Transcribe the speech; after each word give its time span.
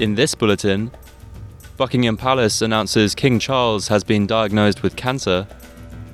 In 0.00 0.16
this 0.16 0.34
bulletin, 0.34 0.90
Buckingham 1.76 2.16
Palace 2.16 2.62
announces 2.62 3.14
King 3.14 3.38
Charles 3.38 3.86
has 3.88 4.02
been 4.02 4.26
diagnosed 4.26 4.82
with 4.82 4.96
cancer. 4.96 5.46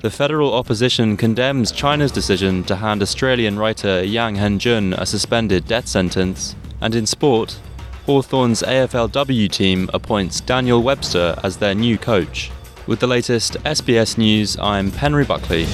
The 0.01 0.11
federal 0.11 0.53
opposition 0.53 1.17
condemns 1.17 1.71
China's 1.71 2.11
decision 2.11 2.63
to 2.65 2.75
hand 2.75 3.01
Australian 3.01 3.57
writer 3.57 4.03
Yang 4.03 4.35
Hengjun 4.35 4.93
a 4.93 5.05
suspended 5.07 5.67
death 5.67 5.87
sentence. 5.87 6.55
And 6.79 6.93
in 6.93 7.07
sport, 7.07 7.59
Hawthorn's 8.05 8.61
AFLW 8.61 9.49
team 9.51 9.89
appoints 9.95 10.41
Daniel 10.41 10.83
Webster 10.83 11.35
as 11.43 11.57
their 11.57 11.73
new 11.73 11.97
coach. 11.97 12.51
With 12.85 12.99
the 12.99 13.07
latest 13.07 13.53
SBS 13.63 14.15
News, 14.15 14.57
I'm 14.59 14.91
Penry 14.91 15.27
Buckley. 15.27 15.65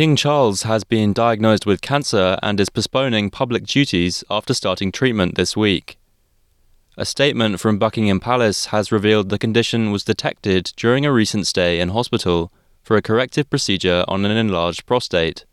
King 0.00 0.16
Charles 0.16 0.62
has 0.62 0.82
been 0.82 1.12
diagnosed 1.12 1.66
with 1.66 1.82
cancer 1.82 2.38
and 2.42 2.58
is 2.58 2.70
postponing 2.70 3.28
public 3.28 3.64
duties 3.64 4.24
after 4.30 4.54
starting 4.54 4.90
treatment 4.90 5.34
this 5.34 5.54
week. 5.54 5.98
A 6.96 7.04
statement 7.04 7.60
from 7.60 7.78
Buckingham 7.78 8.18
Palace 8.18 8.64
has 8.72 8.90
revealed 8.90 9.28
the 9.28 9.38
condition 9.38 9.92
was 9.92 10.02
detected 10.02 10.72
during 10.74 11.04
a 11.04 11.12
recent 11.12 11.46
stay 11.46 11.80
in 11.80 11.90
hospital 11.90 12.50
for 12.82 12.96
a 12.96 13.02
corrective 13.02 13.50
procedure 13.50 14.06
on 14.08 14.24
an 14.24 14.30
enlarged 14.30 14.86
prostate. 14.86 15.44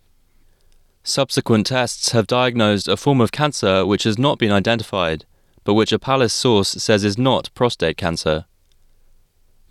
Subsequent 1.03 1.67
tests 1.67 2.13
have 2.13 2.25
diagnosed 2.25 2.88
a 2.88 2.95
form 2.95 3.19
of 3.19 3.33
cancer 3.33 3.85
which 3.85 4.03
has 4.03 4.17
not 4.17 4.39
been 4.39 4.53
identified, 4.53 5.25
but 5.66 5.73
which 5.73 5.91
a 5.91 5.99
palace 5.99 6.31
source 6.31 6.69
says 6.69 7.03
is 7.03 7.17
not 7.17 7.53
prostate 7.53 7.97
cancer. 7.97 8.45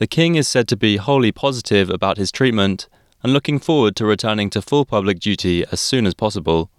The 0.00 0.06
king 0.06 0.34
is 0.34 0.46
said 0.46 0.68
to 0.68 0.76
be 0.76 0.98
wholly 0.98 1.32
positive 1.32 1.88
about 1.88 2.18
his 2.18 2.30
treatment 2.30 2.88
and 3.22 3.32
looking 3.32 3.58
forward 3.58 3.96
to 3.96 4.06
returning 4.06 4.50
to 4.50 4.62
full 4.62 4.84
public 4.84 5.20
duty 5.20 5.64
as 5.72 5.80
soon 5.80 6.06
as 6.06 6.14
possible. 6.14 6.70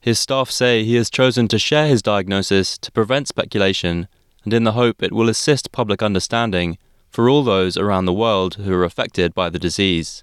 His 0.00 0.18
staff 0.18 0.50
say 0.50 0.84
he 0.84 0.94
has 0.96 1.10
chosen 1.10 1.48
to 1.48 1.58
share 1.58 1.86
his 1.86 2.02
diagnosis 2.02 2.78
to 2.78 2.92
prevent 2.92 3.28
speculation 3.28 4.08
and 4.44 4.54
in 4.54 4.64
the 4.64 4.72
hope 4.72 5.02
it 5.02 5.12
will 5.12 5.28
assist 5.28 5.72
public 5.72 6.02
understanding 6.02 6.78
for 7.10 7.28
all 7.28 7.42
those 7.42 7.76
around 7.76 8.04
the 8.04 8.12
world 8.12 8.54
who 8.54 8.72
are 8.72 8.84
affected 8.84 9.34
by 9.34 9.50
the 9.50 9.58
disease. 9.58 10.22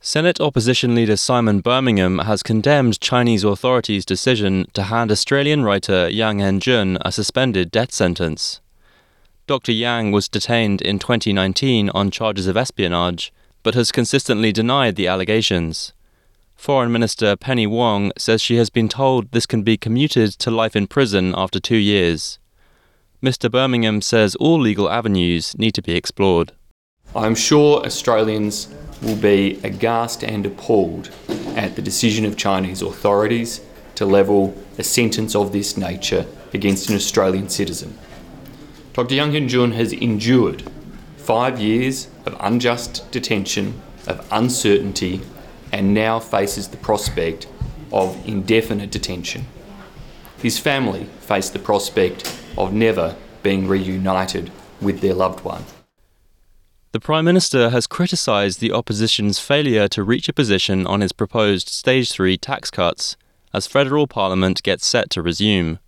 Senate 0.00 0.40
opposition 0.40 0.94
leader 0.94 1.16
Simon 1.16 1.60
Birmingham 1.60 2.18
has 2.20 2.42
condemned 2.42 3.00
Chinese 3.00 3.44
authorities' 3.44 4.04
decision 4.04 4.66
to 4.72 4.84
hand 4.84 5.12
Australian 5.12 5.62
writer 5.62 6.08
Yang 6.08 6.38
Hengjun 6.38 6.98
a 7.02 7.12
suspended 7.12 7.70
death 7.70 7.92
sentence. 7.92 8.60
Dr. 9.46 9.72
Yang 9.72 10.12
was 10.12 10.28
detained 10.28 10.82
in 10.82 10.98
2019 10.98 11.90
on 11.90 12.10
charges 12.10 12.46
of 12.46 12.56
espionage, 12.56 13.32
but 13.62 13.74
has 13.74 13.92
consistently 13.92 14.52
denied 14.52 14.96
the 14.96 15.06
allegations. 15.06 15.92
Foreign 16.56 16.92
Minister 16.92 17.36
Penny 17.36 17.66
Wong 17.66 18.12
says 18.16 18.40
she 18.40 18.56
has 18.56 18.70
been 18.70 18.88
told 18.88 19.30
this 19.32 19.46
can 19.46 19.62
be 19.62 19.76
commuted 19.76 20.30
to 20.38 20.50
life 20.50 20.76
in 20.76 20.86
prison 20.86 21.34
after 21.36 21.58
two 21.58 21.76
years. 21.76 22.38
Mr. 23.22 23.50
Birmingham 23.50 24.00
says 24.00 24.34
all 24.36 24.58
legal 24.58 24.90
avenues 24.90 25.56
need 25.58 25.74
to 25.74 25.82
be 25.82 25.94
explored. 25.94 26.52
I'm 27.14 27.34
sure 27.34 27.84
Australians 27.84 28.72
will 29.02 29.16
be 29.16 29.60
aghast 29.64 30.22
and 30.24 30.46
appalled 30.46 31.10
at 31.56 31.76
the 31.76 31.82
decision 31.82 32.24
of 32.24 32.36
Chinese 32.36 32.82
authorities 32.82 33.60
to 33.96 34.06
level 34.06 34.56
a 34.78 34.82
sentence 34.82 35.34
of 35.34 35.52
this 35.52 35.76
nature 35.76 36.26
against 36.54 36.88
an 36.88 36.96
Australian 36.96 37.48
citizen. 37.48 37.98
Dr. 38.92 39.14
Yang 39.14 39.32
Hengjun 39.32 39.72
has 39.74 39.92
endured 39.92 40.62
five 41.22 41.60
years 41.60 42.08
of 42.26 42.36
unjust 42.40 43.10
detention, 43.12 43.80
of 44.06 44.26
uncertainty, 44.32 45.20
and 45.72 45.94
now 45.94 46.18
faces 46.18 46.68
the 46.68 46.76
prospect 46.76 47.46
of 47.92 48.16
indefinite 48.26 48.90
detention. 48.90 49.46
His 50.38 50.58
family 50.58 51.04
face 51.20 51.50
the 51.50 51.58
prospect 51.58 52.36
of 52.58 52.72
never 52.72 53.16
being 53.42 53.68
reunited 53.68 54.50
with 54.80 55.00
their 55.00 55.14
loved 55.14 55.44
one. 55.44 55.64
The 56.90 57.00
Prime 57.00 57.24
Minister 57.24 57.70
has 57.70 57.86
criticised 57.86 58.60
the 58.60 58.72
opposition's 58.72 59.38
failure 59.38 59.88
to 59.88 60.02
reach 60.02 60.28
a 60.28 60.32
position 60.32 60.86
on 60.86 61.00
his 61.00 61.12
proposed 61.12 61.68
Stage 61.68 62.10
3 62.12 62.36
tax 62.36 62.70
cuts 62.70 63.16
as 63.54 63.66
federal 63.66 64.06
parliament 64.06 64.62
gets 64.62 64.86
set 64.86 65.08
to 65.10 65.22
resume. 65.22 65.78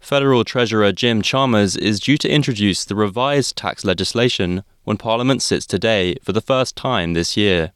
Federal 0.00 0.44
Treasurer 0.44 0.92
Jim 0.92 1.22
Chalmers 1.22 1.76
is 1.76 2.00
due 2.00 2.16
to 2.18 2.28
introduce 2.28 2.84
the 2.84 2.94
revised 2.94 3.56
tax 3.56 3.84
legislation 3.84 4.62
when 4.84 4.96
Parliament 4.96 5.42
sits 5.42 5.66
today 5.66 6.16
for 6.22 6.32
the 6.32 6.40
first 6.40 6.76
time 6.76 7.12
this 7.12 7.36
year. 7.36 7.72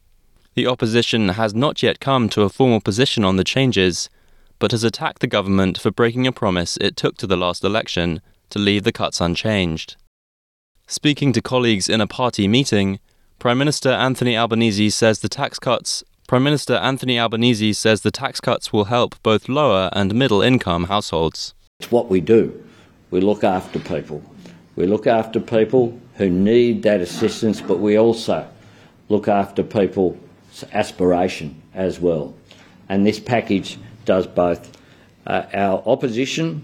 The 0.55 0.67
opposition 0.67 1.31
has 1.31 1.55
not 1.55 1.83
yet 1.83 2.01
come 2.01 2.29
to 2.31 2.43
a 2.43 2.49
formal 2.49 2.81
position 2.81 3.25
on 3.25 3.37
the 3.37 3.45
changes, 3.45 4.09
but 4.59 4.71
has 4.71 4.85
attacked 4.85 5.21
the 5.21 5.27
government 5.27 5.79
for 5.79 5.91
breaking 5.91 6.27
a 6.27 6.33
promise 6.33 6.77
it 6.79 6.97
took 6.97 7.17
to 7.19 7.27
the 7.27 7.37
last 7.37 7.65
election 7.65 8.23
to 8.51 8.59
leave 8.59 8.85
the 8.85 8.93
cuts 8.93 9.21
unchanged. 9.21 9.97
Speaking 10.87 11.33
to 11.33 11.43
colleagues 11.43 11.89
in 11.89 12.01
a 12.01 12.07
party 12.07 12.47
meeting, 12.49 13.01
Prime 13.39 13.59
Minister 13.59 13.91
Anthony 13.91 14.37
Albanese 14.37 14.91
says 14.91 15.21
the 15.21 15.29
tax 15.29 15.59
cuts 15.59 16.05
Prime 16.29 16.45
Minister 16.45 16.75
Anthony 16.75 17.19
Albanese 17.19 17.75
says 17.75 18.01
the 18.01 18.11
tax 18.11 18.41
cuts 18.41 18.73
will 18.73 18.85
help 18.85 19.21
both 19.23 19.51
lower 19.51 19.91
and 19.93 20.15
middle 20.15 20.41
income 20.41 20.85
households. 20.85 21.53
It's 21.83 21.91
what 21.91 22.09
we 22.09 22.21
do. 22.21 22.65
We 23.11 23.21
look 23.21 23.43
after 23.43 23.81
people. 23.81 24.23
We 24.77 24.87
look 24.87 25.09
after 25.09 25.41
people 25.41 25.99
who 26.15 26.31
need 26.31 26.85
that 26.85 27.01
assistance, 27.01 27.61
but 27.61 27.81
we 27.81 27.99
also 27.99 28.47
look 29.09 29.27
after 29.27 29.65
people's 29.65 30.17
aspiration 30.73 31.61
as 31.75 31.99
well. 31.99 32.35
And 32.89 33.05
this 33.05 33.19
package 33.19 33.79
does 34.05 34.29
both. 34.29 34.71
Uh, 35.27 35.43
our 35.53 35.83
opposition 35.85 36.63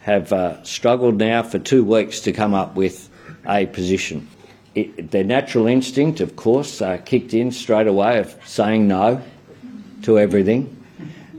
have 0.00 0.32
uh, 0.32 0.60
struggled 0.64 1.18
now 1.18 1.44
for 1.44 1.60
two 1.60 1.84
weeks 1.84 2.18
to 2.22 2.32
come 2.32 2.52
up 2.52 2.74
with 2.74 3.08
a 3.46 3.66
position. 3.66 4.28
It, 4.74 5.12
their 5.12 5.22
natural 5.22 5.68
instinct, 5.68 6.18
of 6.18 6.34
course, 6.34 6.82
uh, 6.82 6.96
kicked 6.96 7.34
in 7.34 7.52
straight 7.52 7.86
away 7.86 8.18
of 8.18 8.36
saying 8.44 8.88
no 8.88 9.22
to 10.02 10.18
everything, 10.18 10.76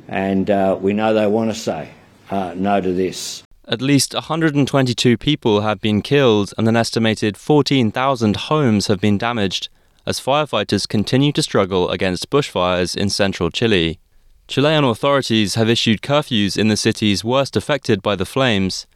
and 0.08 0.50
uh, 0.50 0.78
we 0.80 0.94
know 0.94 1.14
they 1.14 1.28
want 1.28 1.52
to 1.52 1.59
say 1.59 1.90
uh, 2.30 2.54
no 2.56 2.82
to 2.82 2.94
this. 2.94 3.44
At 3.68 3.82
least 3.82 4.14
122 4.14 5.18
people 5.18 5.62
have 5.62 5.82
been 5.82 6.02
killed 6.02 6.54
and 6.58 6.68
an 6.68 6.78
estimated 6.78 7.36
14,000 7.36 8.36
homes 8.36 8.88
have 8.88 9.02
been 9.02 9.18
damaged 9.18 9.70
as 10.06 10.22
firefighters 10.22 10.88
continue 10.88 11.34
to 11.34 11.44
struggle 11.44 11.90
against 11.90 12.30
bushfires 12.30 12.96
in 12.96 13.10
central 13.10 13.50
Chile. 13.50 14.00
Chilean 14.48 14.86
authorities 14.86 15.56
have 15.56 15.70
issued 15.70 16.02
curfews 16.02 16.58
in 16.58 16.70
the 16.70 16.78
cities 16.78 17.26
worst 17.26 17.58
affected 17.58 18.02
by 18.02 18.16
the 18.16 18.26
flames, 18.26 18.88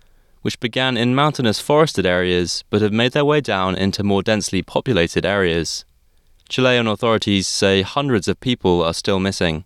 which 0.42 0.62
began 0.62 0.96
in 0.96 1.14
mountainous 1.14 1.60
forested 1.60 2.06
areas 2.06 2.64
but 2.70 2.82
have 2.82 2.94
made 2.94 3.12
their 3.12 3.26
way 3.26 3.42
down 3.42 3.76
into 3.76 4.04
more 4.04 4.24
densely 4.24 4.62
populated 4.62 5.26
areas. 5.26 5.84
Chilean 6.48 6.88
authorities 6.88 7.48
say 7.48 7.82
hundreds 7.82 8.30
of 8.30 8.40
people 8.40 8.82
are 8.82 8.94
still 8.94 9.20
missing. 9.20 9.66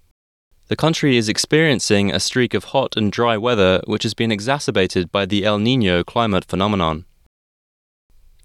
The 0.68 0.76
country 0.76 1.16
is 1.16 1.30
experiencing 1.30 2.12
a 2.12 2.20
streak 2.20 2.56
of 2.56 2.66
hot 2.66 2.98
and 2.98 3.12
dry 3.12 3.38
weather 3.38 3.82
which 3.86 4.02
has 4.02 4.16
been 4.16 4.32
exacerbated 4.32 5.12
by 5.12 5.28
the 5.28 5.46
El 5.46 5.60
Nino 5.60 6.04
climate 6.04 6.44
phenomenon. 6.44 7.06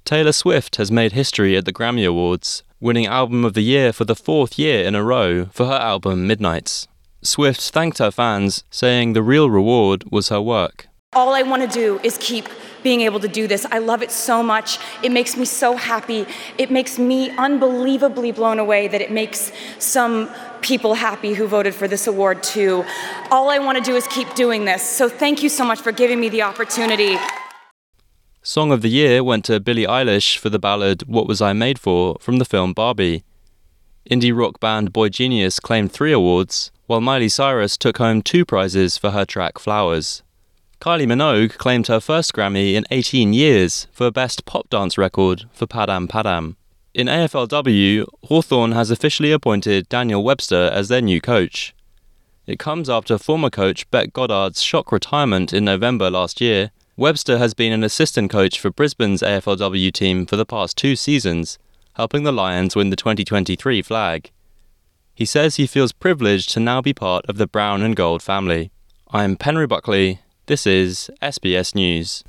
Taylor 0.05 0.33
Swift 0.33 0.77
has 0.77 0.93
made 0.93 1.13
history 1.13 1.57
at 1.57 1.65
the 1.65 1.73
Grammy 1.73 2.07
Awards, 2.07 2.63
winning 2.79 3.07
Album 3.07 3.43
of 3.43 3.55
the 3.55 3.63
Year 3.63 3.91
for 3.91 4.05
the 4.05 4.15
fourth 4.15 4.59
year 4.59 4.85
in 4.85 4.95
a 4.95 5.03
row 5.03 5.47
for 5.47 5.65
her 5.65 5.73
album 5.73 6.27
Midnights. 6.27 6.89
Swift 7.23 7.61
thanked 7.71 7.97
her 7.99 8.11
fans, 8.11 8.65
saying 8.71 9.15
the 9.15 9.23
real 9.23 9.49
reward 9.49 10.05
was 10.11 10.29
her 10.29 10.43
work. 10.43 10.89
All 11.15 11.33
I 11.33 11.41
want 11.43 11.63
to 11.63 11.69
do 11.69 12.01
is 12.03 12.19
keep 12.19 12.51
being 12.83 13.03
able 13.03 13.21
to 13.21 13.29
do 13.29 13.47
this. 13.47 13.67
I 13.71 13.79
love 13.79 14.03
it 14.03 14.11
so 14.11 14.43
much. 14.43 14.79
It 15.03 15.13
makes 15.13 15.37
me 15.37 15.45
so 15.45 15.77
happy. 15.77 16.27
It 16.59 16.71
makes 16.71 16.99
me 16.99 17.31
unbelievably 17.31 18.33
blown 18.33 18.59
away 18.59 18.89
that 18.89 19.01
it 19.01 19.10
makes 19.10 19.53
some 19.78 20.31
people 20.60 20.95
happy 20.95 21.34
who 21.34 21.47
voted 21.47 21.75
for 21.75 21.89
this 21.89 22.07
award 22.07 22.43
too. 22.43 22.84
All 23.31 23.51
I 23.51 23.59
want 23.59 23.78
to 23.78 23.84
do 23.84 23.97
is 23.97 24.07
keep 24.09 24.34
doing 24.34 24.65
this. 24.65 24.83
So 24.83 25.09
thank 25.09 25.43
you 25.43 25.49
so 25.49 25.65
much 25.65 25.81
for 25.81 25.93
giving 25.93 26.21
me 26.21 26.28
the 26.28 26.43
opportunity. 26.43 27.16
Song 28.43 28.72
of 28.72 28.81
the 28.81 28.89
Year 28.89 29.22
went 29.22 29.45
to 29.45 29.60
Billie 29.60 29.87
Eilish 29.87 30.39
for 30.39 30.49
the 30.49 30.59
ballad 30.59 31.03
What 31.03 31.28
Was 31.28 31.43
I 31.43 31.53
Made 31.53 31.78
For 31.78 32.16
from 32.21 32.39
the 32.39 32.45
film 32.45 32.72
Barbie. 32.72 33.25
Indie 34.10 34.37
rock 34.37 34.59
band 34.60 34.93
boygenius 34.95 35.60
claimed 35.60 35.93
three 35.93 36.13
awards, 36.13 36.72
while 36.87 37.03
Miley 37.03 37.28
Cyrus 37.28 37.77
took 37.77 37.99
home 37.99 38.22
two 38.22 38.47
prizes 38.47 38.97
for 38.97 39.10
her 39.10 39.27
track 39.27 39.59
Flowers. 39.59 40.22
Kylie 40.80 41.06
Minogue 41.06 41.59
claimed 41.59 41.88
her 41.88 42.00
first 42.00 42.32
Grammy 42.32 42.72
in 42.72 42.86
18 42.91 43.34
years 43.34 43.86
for 43.92 44.10
Best 44.10 44.47
Pop 44.47 44.71
Dance 44.71 44.97
Record 44.97 45.44
for 45.53 45.66
Padam 45.66 46.09
Padam. 46.09 46.56
In 46.94 47.06
AFLW, 47.06 48.06
Hawthorn 48.24 48.72
has 48.72 48.91
officially 48.91 49.30
appointed 49.30 49.91
Daniel 49.91 50.24
Webster 50.24 50.71
as 50.72 50.88
their 50.88 51.03
new 51.03 51.21
coach. 51.21 51.74
It 52.47 52.59
comes 52.59 52.88
after 52.88 53.18
former 53.18 53.50
coach 53.50 53.91
Bec 53.91 54.15
Goddard's 54.15 54.62
shock 54.62 54.91
retirement 54.91 55.53
in 55.53 55.66
November 55.66 56.10
last 56.10 56.41
year. 56.41 56.71
Webster 56.97 57.36
has 57.36 57.53
been 57.53 57.74
an 57.74 57.84
assistant 57.84 58.30
coach 58.30 58.59
for 58.59 58.71
Brisbane's 58.71 59.21
AFLW 59.21 59.92
team 59.92 60.24
for 60.24 60.36
the 60.36 60.47
past 60.47 60.78
two 60.78 60.97
seasons, 60.97 61.59
helping 61.97 62.22
the 62.22 62.32
Lions 62.32 62.74
win 62.74 62.88
the 62.88 62.97
2023 62.97 63.82
flag. 63.82 64.30
He 65.15 65.27
says 65.27 65.56
he 65.56 65.66
feels 65.66 65.92
privileged 65.92 66.50
to 66.53 66.60
now 66.60 66.80
be 66.80 66.94
part 66.94 67.27
of 67.27 67.36
the 67.36 67.47
brown 67.47 67.82
and 67.82 67.94
gold 67.94 68.22
family. 68.22 68.71
I'm 69.10 69.36
Penry 69.36 69.68
Buckley. 69.68 70.21
This 70.51 70.67
is 70.67 71.13
SBS 71.23 71.77
News. 71.77 72.25